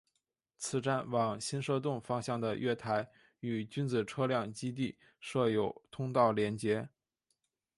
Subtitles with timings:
[0.57, 3.07] 此站往新设洞方向的月台
[3.41, 6.89] 与君子车辆基地设有通道连结。